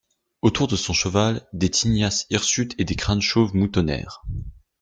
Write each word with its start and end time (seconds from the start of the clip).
Autour 0.41 0.67
de 0.67 0.75
son 0.75 0.93
cheval, 0.93 1.47
des 1.53 1.69
tignasses 1.69 2.25
hirsutes 2.31 2.73
et 2.79 2.85
des 2.85 2.95
crânes 2.95 3.21
chauves 3.21 3.53
moutonnèrent. 3.55 4.23